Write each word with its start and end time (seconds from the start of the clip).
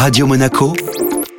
Radio 0.00 0.26
Monaco, 0.26 0.72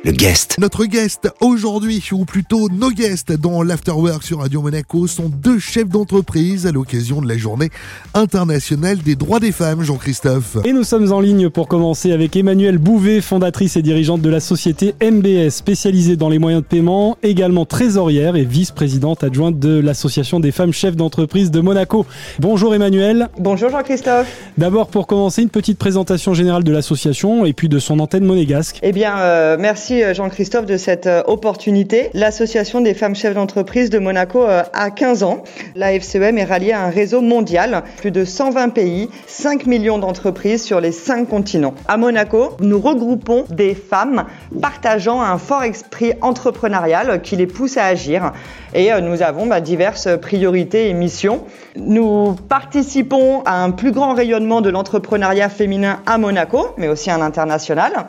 le 0.04 0.10
guest. 0.10 0.56
Notre 0.58 0.84
guest 0.84 1.28
aujourd'hui, 1.40 2.02
ou 2.12 2.24
plutôt 2.24 2.68
nos 2.68 2.90
guests 2.90 3.32
dans 3.32 3.62
l'Afterwork 3.62 4.24
sur 4.24 4.40
Radio 4.40 4.60
Monaco, 4.60 5.06
sont 5.06 5.28
deux 5.28 5.60
chefs 5.60 5.88
d'entreprise 5.88 6.66
à 6.66 6.72
l'occasion 6.72 7.22
de 7.22 7.28
la 7.28 7.36
journée 7.36 7.70
internationale 8.14 8.98
des 8.98 9.14
droits 9.14 9.38
des 9.38 9.52
femmes, 9.52 9.82
Jean-Christophe. 9.82 10.56
Et 10.64 10.72
nous 10.72 10.82
sommes 10.82 11.12
en 11.12 11.20
ligne 11.20 11.50
pour 11.50 11.68
commencer 11.68 12.10
avec 12.10 12.34
Emmanuelle 12.34 12.78
Bouvet, 12.78 13.20
fondatrice 13.20 13.76
et 13.76 13.82
dirigeante 13.82 14.22
de 14.22 14.30
la 14.30 14.40
société 14.40 14.94
MBS, 15.00 15.50
spécialisée 15.50 16.16
dans 16.16 16.28
les 16.28 16.40
moyens 16.40 16.64
de 16.64 16.68
paiement, 16.68 17.16
également 17.22 17.64
trésorière 17.64 18.34
et 18.34 18.44
vice-présidente 18.44 19.22
adjointe 19.22 19.60
de 19.60 19.78
l'association 19.78 20.40
des 20.40 20.50
femmes 20.50 20.72
chefs 20.72 20.96
d'entreprise 20.96 21.52
de 21.52 21.60
Monaco. 21.60 22.06
Bonjour 22.40 22.74
Emmanuelle. 22.74 23.28
Bonjour 23.38 23.70
Jean-Christophe. 23.70 24.26
D'abord 24.58 24.88
pour 24.88 25.06
commencer, 25.06 25.42
une 25.42 25.50
petite 25.50 25.78
présentation 25.78 26.34
générale 26.34 26.64
de 26.64 26.72
l'association 26.72 27.44
et 27.44 27.52
puis 27.52 27.68
de 27.68 27.78
son 27.78 28.00
antenne 28.00 28.24
monégasque. 28.24 28.80
Eh 28.82 28.90
bien, 28.90 29.16
euh, 29.18 29.56
merci 29.58 29.91
euh, 30.00 30.14
Jean-Christophe 30.14 30.66
de 30.66 30.76
cette 30.76 31.06
euh, 31.06 31.22
opportunité. 31.26 32.08
L'association 32.14 32.80
des 32.80 32.94
femmes 32.94 33.14
chefs 33.14 33.34
d'entreprise 33.34 33.90
de 33.90 33.98
Monaco 33.98 34.44
a 34.44 34.90
15 34.90 35.22
ans. 35.22 35.42
La 35.74 35.92
FCEM 35.92 36.38
est 36.38 36.44
ralliée 36.44 36.72
à 36.72 36.82
un 36.84 36.90
réseau 36.90 37.20
mondial, 37.20 37.82
plus 37.98 38.10
de 38.10 38.24
120 38.24 38.70
pays, 38.70 39.10
5 39.26 39.66
millions 39.66 39.98
d'entreprises 39.98 40.62
sur 40.62 40.80
les 40.80 40.92
5 40.92 41.28
continents. 41.28 41.74
À 41.88 41.96
Monaco, 41.96 42.56
nous 42.60 42.80
regroupons 42.80 43.44
des 43.50 43.74
femmes 43.74 44.24
partageant 44.60 45.20
un 45.20 45.38
fort 45.38 45.64
esprit 45.64 46.12
entrepreneurial 46.20 47.20
qui 47.22 47.36
les 47.36 47.46
pousse 47.46 47.76
à 47.76 47.84
agir. 47.86 48.32
Et 48.74 48.90
nous 49.02 49.20
avons 49.22 49.46
bah, 49.46 49.60
diverses 49.60 50.08
priorités 50.20 50.88
et 50.88 50.94
missions. 50.94 51.44
Nous 51.76 52.34
participons 52.48 53.42
à 53.44 53.62
un 53.62 53.70
plus 53.70 53.92
grand 53.92 54.14
rayonnement 54.14 54.60
de 54.62 54.70
l'entrepreneuriat 54.70 55.50
féminin 55.50 56.00
à 56.06 56.16
Monaco, 56.16 56.68
mais 56.78 56.88
aussi 56.88 57.10
à 57.10 57.18
l'international. 57.18 58.06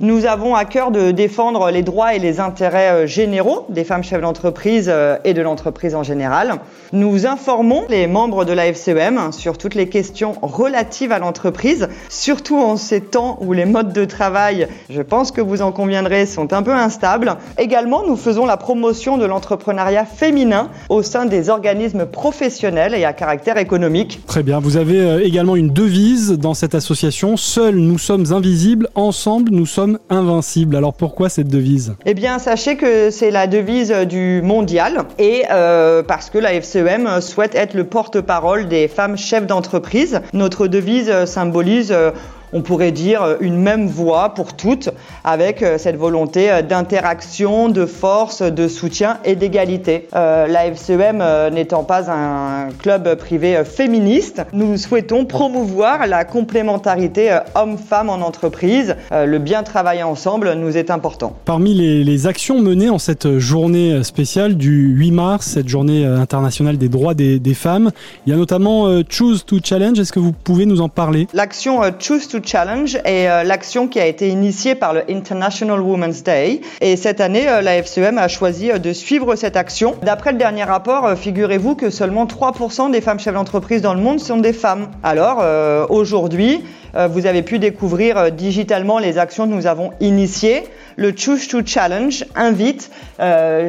Nous 0.00 0.24
avons 0.24 0.54
à 0.54 0.64
cœur 0.64 0.90
de 0.90 1.10
défendre 1.10 1.70
les 1.70 1.82
droits 1.82 2.14
et 2.14 2.18
les 2.18 2.40
intérêts 2.40 2.92
euh, 2.92 3.06
généraux 3.06 3.66
des 3.68 3.84
femmes 3.84 4.02
chefs 4.02 4.20
d'entreprise 4.20 4.88
euh, 4.88 5.16
et 5.24 5.34
de 5.34 5.42
l'entreprise 5.42 5.94
en 5.94 6.02
général. 6.02 6.60
Nous 6.92 7.26
informons 7.26 7.84
les 7.88 8.06
membres 8.06 8.44
de 8.44 8.52
la 8.52 8.72
FCEM 8.72 9.32
sur 9.32 9.58
toutes 9.58 9.74
les 9.74 9.88
questions 9.88 10.34
relatives 10.40 11.12
à 11.12 11.18
l'entreprise, 11.18 11.88
surtout 12.08 12.58
en 12.58 12.76
ces 12.76 13.00
temps 13.00 13.38
où 13.40 13.52
les 13.52 13.64
modes 13.64 13.92
de 13.92 14.04
travail, 14.04 14.68
je 14.88 15.02
pense 15.02 15.30
que 15.30 15.40
vous 15.40 15.62
en 15.62 15.72
conviendrez, 15.72 16.26
sont 16.26 16.52
un 16.52 16.62
peu 16.62 16.72
instables. 16.72 17.36
Également, 17.58 18.06
nous 18.06 18.16
faisons 18.16 18.46
la 18.46 18.56
promotion 18.56 19.18
de 19.18 19.26
l'entrepreneuriat 19.26 20.04
féminin 20.04 20.70
au 20.88 21.02
sein 21.02 21.26
des 21.26 21.50
organismes 21.50 22.06
professionnels 22.06 22.94
et 22.94 23.04
à 23.04 23.12
caractère 23.12 23.58
économique. 23.58 24.20
Très 24.26 24.42
bien, 24.42 24.58
vous 24.58 24.76
avez 24.76 25.00
euh, 25.00 25.24
également 25.24 25.56
une 25.56 25.70
devise 25.70 26.32
dans 26.32 26.54
cette 26.54 26.74
association, 26.74 27.36
Seuls 27.36 27.76
nous 27.76 27.98
sommes 27.98 28.32
invisibles, 28.32 28.88
ensemble 28.94 29.50
nous 29.52 29.66
sommes 29.66 29.81
invincible. 30.10 30.76
Alors 30.76 30.94
pourquoi 30.94 31.28
cette 31.28 31.48
devise? 31.48 31.94
Eh 32.06 32.14
bien, 32.14 32.38
sachez 32.38 32.76
que 32.76 33.10
c'est 33.10 33.30
la 33.30 33.46
devise 33.46 33.90
du 34.08 34.40
mondial 34.42 35.04
et 35.18 35.44
euh, 35.50 36.02
parce 36.02 36.30
que 36.30 36.38
la 36.38 36.52
FCEM 36.60 37.20
souhaite 37.20 37.54
être 37.54 37.74
le 37.74 37.84
porte-parole 37.84 38.68
des 38.68 38.88
femmes 38.88 39.16
chefs 39.16 39.46
d'entreprise. 39.46 40.20
Notre 40.32 40.66
devise 40.66 41.24
symbolise 41.24 41.92
euh, 41.92 42.10
on 42.52 42.60
pourrait 42.60 42.92
dire, 42.92 43.36
une 43.40 43.56
même 43.56 43.88
voix 43.88 44.30
pour 44.34 44.54
toutes, 44.54 44.90
avec 45.24 45.62
euh, 45.62 45.78
cette 45.78 45.96
volonté 45.96 46.50
euh, 46.50 46.62
d'interaction, 46.62 47.68
de 47.68 47.86
force, 47.86 48.42
de 48.42 48.68
soutien 48.68 49.18
et 49.24 49.36
d'égalité. 49.36 50.08
Euh, 50.14 50.46
la 50.46 50.66
FCEM 50.66 51.22
n'étant 51.52 51.84
pas 51.84 52.10
un 52.10 52.68
club 52.78 53.14
privé 53.16 53.62
féministe, 53.64 54.42
nous 54.52 54.76
souhaitons 54.76 55.24
promouvoir 55.24 56.06
la 56.06 56.24
complémentarité 56.24 57.38
homme-femme 57.54 58.10
en 58.10 58.20
entreprise. 58.20 58.96
le 59.10 59.38
bien 59.38 59.62
travailler 59.62 60.02
ensemble 60.02 60.52
nous 60.54 60.76
est 60.76 60.90
important. 60.90 61.36
Parmi 61.44 61.74
les, 61.74 62.26
actions 62.26 62.60
menées 62.60 62.90
en 62.90 62.98
cette 62.98 63.38
journée 63.38 64.04
spéciale 64.04 64.56
du 64.56 64.94
8 64.94 65.10
mars, 65.10 65.46
cette 65.46 65.68
journée 65.68 66.04
internationale 66.04 66.78
des 66.78 66.88
droits 66.88 67.14
des, 67.14 67.40
des 67.40 67.54
femmes, 67.54 67.90
il 68.26 68.30
y 68.30 68.32
a 68.32 68.36
notamment 68.36 69.02
Choose 69.08 69.44
to 69.44 69.58
Challenge. 69.62 69.98
Est-ce 69.98 70.12
que 70.12 70.20
vous 70.20 70.32
pouvez 70.32 70.66
nous 70.66 70.80
en 70.80 70.88
parler? 70.88 71.26
L'action 71.32 71.80
Choose 71.98 72.28
to 72.28 72.38
Challenge 72.44 72.96
est 73.04 73.28
euh, 73.28 73.44
l'action 73.44 73.88
qui 73.88 74.00
a 74.00 74.06
été 74.06 74.28
initiée 74.28 74.74
par 74.74 74.92
le 74.92 75.02
International 75.10 75.80
Women's 75.80 76.22
Day. 76.22 76.60
Et 76.80 76.96
cette 76.96 77.20
année, 77.20 77.48
euh, 77.48 77.62
la 77.62 77.82
FCEM 77.82 78.18
a 78.18 78.28
choisi 78.28 78.70
euh, 78.70 78.78
de 78.78 78.92
suivre 78.92 79.36
cette 79.36 79.56
action. 79.56 79.94
D'après 80.02 80.32
le 80.32 80.38
dernier 80.38 80.64
rapport, 80.64 81.16
figurez-vous 81.16 81.74
que 81.74 81.90
seulement 81.90 82.26
3% 82.26 82.90
des 82.90 83.00
femmes 83.00 83.20
chefs 83.20 83.34
d'entreprise 83.34 83.82
dans 83.82 83.94
le 83.94 84.00
monde 84.00 84.20
sont 84.20 84.38
des 84.38 84.52
femmes. 84.52 84.88
Alors, 85.02 85.42
aujourd'hui, 85.90 86.64
vous 86.94 87.26
avez 87.26 87.42
pu 87.42 87.58
découvrir 87.58 88.30
digitalement 88.30 88.98
les 88.98 89.18
actions 89.18 89.48
que 89.48 89.52
nous 89.52 89.66
avons 89.66 89.92
initiées 90.00 90.64
le 90.96 91.14
Choose 91.16 91.48
to 91.48 91.60
Challenge 91.64 92.24
invite 92.34 92.90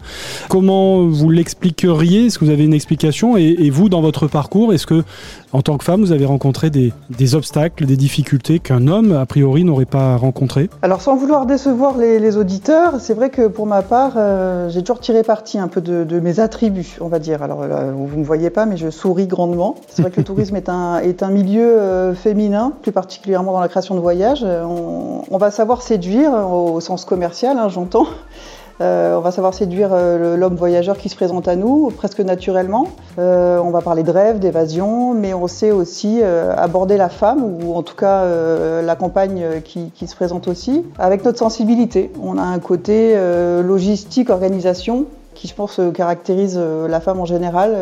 Comment 0.49 1.05
vous 1.05 1.29
l'expliqueriez? 1.29 2.25
Est-ce 2.25 2.39
que 2.39 2.45
vous 2.45 2.51
avez 2.51 2.65
une 2.65 2.73
explication? 2.73 3.37
Et 3.37 3.69
vous, 3.69 3.89
dans 3.89 4.00
votre 4.01 4.27
parcours, 4.27 4.73
est-ce 4.73 4.85
que, 4.85 5.03
en 5.53 5.61
tant 5.61 5.77
que 5.77 5.83
femme, 5.83 6.01
vous 6.01 6.11
avez 6.11 6.25
rencontré 6.25 6.69
des, 6.69 7.35
obstacles, 7.35 7.85
des 7.85 7.97
difficultés 7.97 8.59
qu'un 8.59 8.87
homme, 8.87 9.11
a 9.13 9.25
priori, 9.25 9.63
n'aurait 9.63 9.85
pas 9.85 10.15
rencontrées? 10.15 10.69
Alors, 10.81 11.01
sans 11.01 11.15
vouloir 11.15 11.45
décevoir 11.45 11.97
les, 11.97 12.37
auditeurs, 12.37 12.99
c'est 12.99 13.13
vrai 13.13 13.29
que 13.29 13.47
pour 13.47 13.65
ma 13.65 13.81
part, 13.81 14.13
euh, 14.15 14.69
j'ai 14.69 14.81
toujours 14.81 14.99
tiré 14.99 15.23
parti 15.23 15.59
un 15.59 15.67
peu 15.67 15.81
de, 15.81 16.19
mes 16.19 16.39
attributs, 16.39 16.97
on 17.01 17.07
va 17.07 17.19
dire. 17.19 17.41
Alors, 17.43 17.59
vous 17.59 18.15
ne 18.15 18.21
me 18.21 18.23
voyez 18.23 18.49
pas, 18.49 18.65
mais 18.65 18.77
je 18.77 18.89
souris 18.89 19.27
grandement. 19.27 19.75
C'est 19.89 20.01
vrai 20.01 20.11
que 20.11 20.17
le 20.17 20.23
tourisme 20.23 20.55
est 20.55 20.69
un, 20.69 20.99
est 20.99 21.23
un 21.23 21.29
milieu 21.29 21.79
euh, 21.79 22.13
féminin, 22.13 22.73
plus 22.81 22.91
particulièrement 22.91 23.51
dans 23.51 23.59
la 23.59 23.67
création 23.67 23.95
de 23.95 23.99
voyages. 23.99 24.43
On, 24.43 25.37
va 25.37 25.49
savoir 25.49 25.81
séduire 25.81 26.31
au, 26.31 26.79
sens 26.81 27.03
commercial, 27.03 27.57
hein, 27.57 27.67
j'entends. 27.69 28.05
Euh, 28.81 29.15
on 29.15 29.21
va 29.21 29.29
savoir 29.31 29.53
séduire 29.53 29.89
euh, 29.93 30.35
l'homme 30.35 30.55
voyageur 30.55 30.97
qui 30.97 31.07
se 31.07 31.15
présente 31.15 31.47
à 31.47 31.55
nous 31.55 31.91
presque 31.95 32.19
naturellement. 32.19 32.87
Euh, 33.19 33.59
on 33.59 33.69
va 33.69 33.81
parler 33.81 34.01
de 34.01 34.09
rêve, 34.09 34.39
d'évasion, 34.39 35.13
mais 35.13 35.35
on 35.35 35.47
sait 35.47 35.71
aussi 35.71 36.21
aborder 36.23 36.97
la 36.97 37.09
femme 37.09 37.43
ou 37.43 37.75
en 37.75 37.83
tout 37.83 37.95
cas 37.95 38.25
la 38.81 38.95
compagne 38.95 39.61
qui, 39.63 39.91
qui, 39.91 40.07
se 40.07 40.15
présente 40.15 40.47
aussi 40.47 40.83
avec 40.97 41.23
notre 41.23 41.37
sensibilité. 41.37 42.11
On 42.21 42.37
a 42.37 42.43
un 42.43 42.59
côté 42.59 43.15
logistique, 43.63 44.29
organisation 44.29 45.05
qui 45.35 45.47
je 45.47 45.53
pense 45.53 45.79
caractérise 45.93 46.57
la 46.57 46.99
femme 47.01 47.19
en 47.19 47.25
général. 47.25 47.75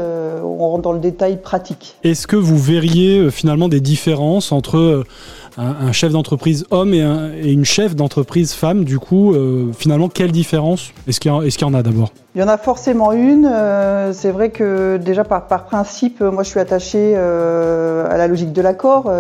On 0.44 0.70
rentre 0.70 0.84
dans 0.84 0.94
le 0.94 1.00
détail 1.00 1.42
pratique. 1.42 1.96
Est-ce 2.04 2.28
que 2.28 2.36
vous 2.36 2.58
verriez 2.58 3.30
finalement 3.32 3.70
des 3.70 3.82
différences 3.82 4.52
entre 4.52 5.04
un, 5.60 5.92
chef 5.92 6.12
d'entreprise 6.12 6.66
homme 6.72 6.94
et, 6.94 7.52
une 7.52 7.66
chef 7.66 7.96
d'entreprise 7.96 8.54
femme, 8.54 8.86
du 8.86 9.00
coup, 9.00 9.34
euh, 9.34 9.72
finalement, 9.78 10.10
quelle 10.10 10.32
différence 10.32 10.92
est-ce 11.08 11.20
qu'il 11.20 11.32
y, 11.32 11.64
en 11.64 11.74
a 11.74 11.84
d'abord? 11.84 12.12
Il 12.36 12.42
y 12.42 12.44
en 12.44 12.48
a 12.48 12.58
forcément 12.58 13.12
une. 13.12 13.50
Euh, 13.52 14.14
c'est 14.14 14.30
vrai 14.30 14.52
que 14.52 14.98
déjà 14.98 15.24
par, 15.24 15.48
principe, 15.66 16.22
moi 16.22 16.44
je 16.44 16.50
suis 16.50 16.60
attachée 16.60 17.14
euh, 17.16 18.08
à 18.08 18.18
la 18.18 18.28
logique 18.28 18.54
de 18.54 18.62
l'accord. 18.62 19.12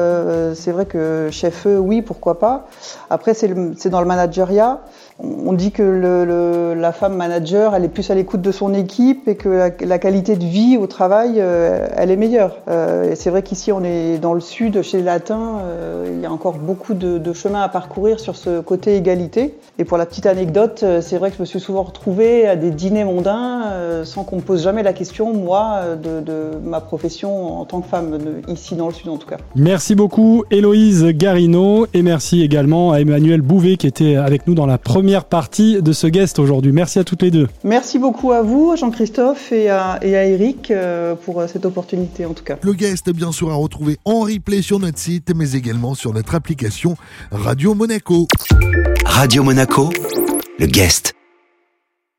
c'est 0.56 0.71
vrai 0.71 0.85
que 0.85 1.29
chef 1.31 1.65
E, 1.65 1.77
oui, 1.77 2.01
pourquoi 2.01 2.39
pas. 2.39 2.67
Après, 3.09 3.33
c'est 3.33 3.89
dans 3.89 4.01
le 4.01 4.07
manageriat 4.07 4.81
on 5.21 5.51
dit 5.51 5.71
que 5.71 6.73
la 6.77 6.91
femme 6.94 7.15
manager, 7.15 7.75
elle 7.75 7.83
est 7.83 7.89
plus 7.89 8.09
à 8.09 8.15
l'écoute 8.15 8.41
de 8.41 8.51
son 8.51 8.73
équipe 8.73 9.27
et 9.27 9.35
que 9.35 9.50
la, 9.81 10.00
qualité 10.00 10.38
de 10.38 10.45
vie 10.45 10.77
au 10.77 10.88
travail, 10.88 11.35
euh, 11.38 11.88
elle 11.97 12.09
est 12.09 12.15
meilleure. 12.15 12.57
Euh, 12.69 13.13
c'est 13.15 13.29
vrai 13.29 13.44
qu'ici, 13.44 13.71
on 13.73 13.83
est 13.83 14.17
dans 14.17 14.33
le 14.33 14.39
sud, 14.39 14.81
chez 14.81 14.97
les 14.97 15.03
Latins, 15.03 15.59
euh, 15.63 16.09
il 16.13 16.21
y 16.21 16.25
a 16.25 16.31
encore 16.31 16.53
beaucoup 16.53 16.94
de, 16.94 17.33
chemin 17.33 17.61
à 17.61 17.69
parcourir 17.69 18.19
sur 18.19 18.35
ce 18.35 18.61
côté 18.61 18.95
égalité. 18.95 19.57
Et 19.77 19.85
pour 19.85 19.97
la 19.97 20.06
petite 20.06 20.25
anecdote, 20.25 20.83
c'est 21.01 21.17
vrai 21.17 21.29
que 21.29 21.38
je 21.38 21.41
me 21.41 21.45
suis 21.45 21.59
souvent 21.59 21.83
retrouvée 21.83 22.47
à 22.47 22.56
des 22.56 22.71
dîners 22.71 22.99
mondains 23.04 24.04
sans 24.04 24.24
qu'on 24.24 24.38
me 24.38 24.42
pose 24.42 24.63
jamais 24.63 24.84
la 24.84 24.94
question, 24.94 25.34
moi, 25.34 25.81
de, 26.01 26.24
ma 26.63 26.81
profession 26.81 27.60
en 27.60 27.66
tant 27.66 27.81
que 27.81 27.88
femme, 27.88 28.18
ici 28.48 28.75
dans 28.75 28.88
le 28.88 28.94
sud 28.94 29.10
en 29.10 29.18
tout 29.18 29.28
cas. 29.28 29.38
Merci 29.56 29.96
beaucoup 29.96 30.44
Héloïse 30.51 31.06
Garino 31.06 31.88
et 31.94 32.01
merci 32.01 32.42
également 32.42 32.92
à 32.92 33.00
Emmanuel 33.00 33.42
Bouvet 33.42 33.78
qui 33.78 33.88
était 33.88 34.16
avec 34.16 34.48
nous 34.48 34.56
dans 34.56 34.66
la 34.66 34.78
première 34.78 35.25
partie 35.25 35.81
de 35.81 35.92
ce 35.94 36.07
guest 36.07 36.40
aujourd'hui. 36.40 36.72
Merci 36.72 37.00
à 37.00 37.04
toutes 37.04 37.22
les 37.22 37.31
deux. 37.31 37.48
Merci 37.63 38.00
beaucoup 38.00 38.31
à 38.31 38.42
vous, 38.42 38.75
Jean-Christophe 38.75 39.52
et 39.52 39.69
à, 39.69 40.00
et 40.02 40.16
à 40.16 40.25
Eric 40.25 40.72
euh, 40.72 41.16
pour 41.16 41.40
euh, 41.40 41.48
cette 41.48 41.66
opportunité 41.66 42.25
en 42.25 42.34
tout 42.34 42.44
cas. 42.44 42.57
Le 42.62 42.74
guest, 42.74 43.10
bien 43.12 43.31
sûr, 43.31 43.52
à 43.52 43.56
retrouver 43.56 43.98
en 44.06 44.22
replay 44.22 44.62
sur 44.62 44.80
notre 44.80 45.00
site, 45.00 45.31
mais 45.36 45.52
également 45.54 45.95
sur 45.95 46.13
notre 46.13 46.36
application 46.36 46.95
Radio 47.31 47.74
Monaco. 47.74 48.28
Radio 49.06 49.44
Monaco, 49.44 49.90
le 50.60 50.66
guest. 50.66 51.19